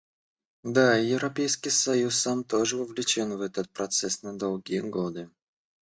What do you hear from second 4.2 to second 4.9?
на долгие